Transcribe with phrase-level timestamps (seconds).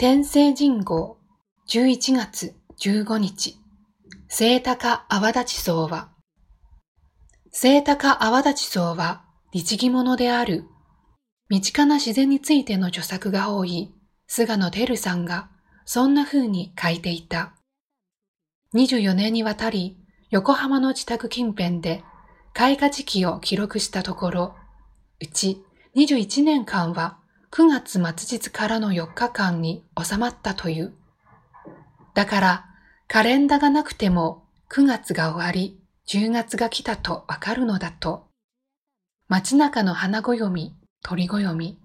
[0.00, 1.18] 天聖人号
[1.68, 3.58] 11月15日
[4.30, 6.08] 聖高泡立ち層は
[7.52, 10.64] 聖高泡立ち層は律儀者である
[11.50, 13.92] 身近な自然についての著作が多い
[14.26, 15.50] 菅野照さんが
[15.84, 17.52] そんな風に書いていた。
[18.74, 19.98] 24年にわたり
[20.30, 22.02] 横浜の自宅近辺で
[22.54, 24.54] 開花時期を記録したところ、
[25.20, 25.62] うち
[25.94, 27.19] 21年間は
[27.52, 30.94] 9月末日からの4日間に収まったという。
[32.14, 32.66] だから
[33.08, 38.28] カレンダがなくても9月が終わり10月が来たとわかるのだと。
[39.28, 41.78] 街中の花暦、鳥暦。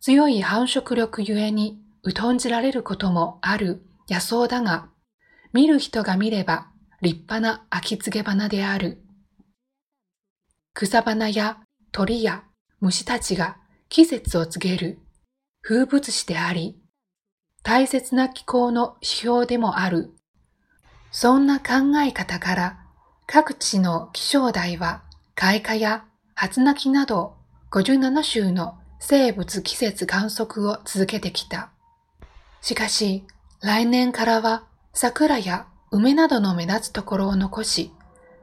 [0.00, 1.78] 強い繁殖力ゆえに
[2.16, 4.88] 疎んじられることもある野草だが、
[5.52, 6.68] 見る人が見れば
[7.02, 9.02] 立派な秋告げ花である。
[10.72, 11.58] 草花や
[11.92, 12.44] 鳥や
[12.80, 13.58] 虫たちが
[13.90, 14.98] 季節を告げる
[15.62, 16.78] 風物詩であり、
[17.62, 20.14] 大切な気候の指標でもある。
[21.10, 22.78] そんな考え方から
[23.26, 27.36] 各地の気象台は開花や初鳴きなど
[27.70, 31.70] 57種の生物季節観測を続けてきた。
[32.60, 33.24] しかし、
[33.62, 37.90] 来年からは桜や梅などの目立つところを残し、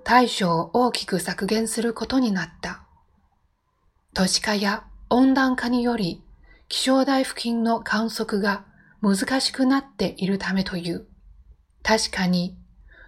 [0.04, 2.82] 対象を大きく削減することになった。
[4.16, 4.86] 都市化や
[5.18, 6.22] 温暖化により
[6.68, 8.66] 気象台付近の観測が
[9.02, 11.08] 難しくなっているためという。
[11.84, 12.58] 確かに、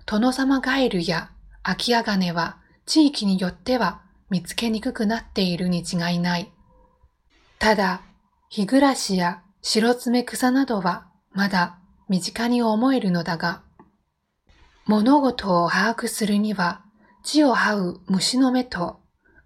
[0.06, 1.32] 殿様ガエルや
[1.64, 6.50] 空き家金は地域によっては見つけにくくなっているに違いない。
[7.60, 8.02] ただ、
[8.48, 13.64] 日暮らしや白爪草などはまだ身近に思えるのだが、
[14.86, 16.86] 物事を把握するには
[17.22, 19.02] 地を這う虫の目と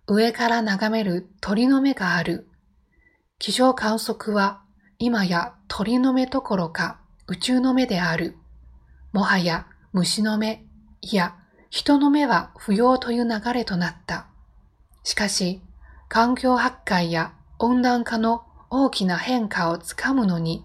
[0.05, 2.49] 上から眺める鳥の目がある。
[3.41, 4.61] 気象観測は
[4.99, 8.37] 今や鳥の目どころか宇宙の目である。
[9.13, 10.63] もはや虫の目、
[11.01, 11.35] いや
[11.71, 14.27] 人の目は不要という流れとなった。
[15.03, 15.59] しかし、
[16.07, 20.63] 環境破壊や温暖化の大きな変化をつかむのに、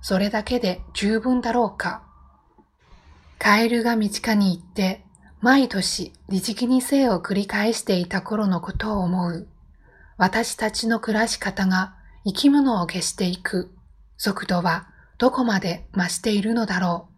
[0.00, 2.04] それだけで十分だろうか。
[3.38, 5.04] カエルが道下に行って
[5.42, 9.46] 毎年律儀に生を繰り返していた頃のことを思う。
[10.16, 11.96] 私たちの暮らし方が
[12.26, 13.70] 生き物を消していく
[14.16, 17.13] 速度はどこまで増しているのだろう。